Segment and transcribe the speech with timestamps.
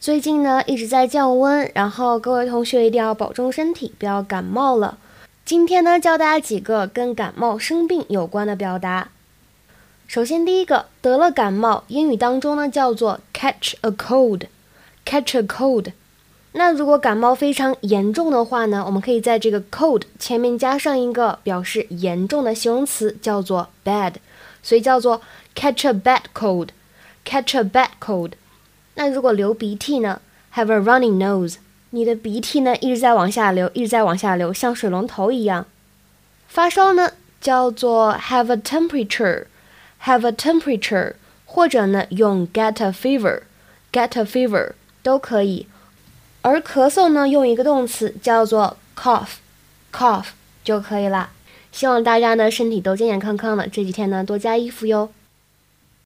[0.00, 4.96] 最近呢一直在降温，然后各位同学一定要保重身体，不要感冒了。
[5.44, 9.08] 今天呢教大家几个跟感冒生病有关的表达。
[10.06, 15.92] 首先第一个得了感冒，英语当中呢叫做 catch a cold，catch a cold。
[16.52, 24.14] 那如果感冒非常严重的话呢，我们可以在这个 cold 前面加上一个表示严重的形容词，叫做 bad，
[24.62, 25.20] 所以叫做
[25.56, 28.30] catch a bad cold，catch a bad cold。
[28.98, 30.20] 那如果流鼻涕呢
[30.54, 31.58] ，have a running nose，
[31.90, 35.66] 你的鼻涕呢一直在往下流，一直在往下流，像水龙头一样。
[36.48, 41.12] 发烧呢叫做 have a temperature，have a temperature，
[41.44, 44.72] 或者呢用 get a fever，get a fever
[45.04, 45.68] 都可以。
[46.42, 50.30] 而咳嗽呢，用一个动词叫做 cough，cough
[50.64, 51.30] 就可以了。
[51.70, 55.08] 希望大家呢身体都健健康康的，这几天呢多加衣服哟。